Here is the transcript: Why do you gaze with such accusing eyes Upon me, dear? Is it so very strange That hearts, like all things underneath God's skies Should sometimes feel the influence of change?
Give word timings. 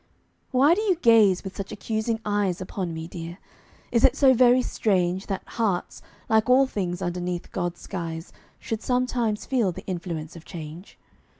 Why 0.49 0.73
do 0.73 0.81
you 0.81 0.95
gaze 0.95 1.43
with 1.43 1.55
such 1.55 1.71
accusing 1.71 2.21
eyes 2.25 2.59
Upon 2.59 2.91
me, 2.91 3.07
dear? 3.07 3.37
Is 3.91 4.03
it 4.03 4.15
so 4.15 4.33
very 4.33 4.63
strange 4.63 5.27
That 5.27 5.43
hearts, 5.45 6.01
like 6.27 6.49
all 6.49 6.65
things 6.65 7.03
underneath 7.03 7.51
God's 7.51 7.81
skies 7.81 8.33
Should 8.57 8.81
sometimes 8.81 9.45
feel 9.45 9.71
the 9.71 9.85
influence 9.85 10.35
of 10.35 10.43
change? 10.43 10.97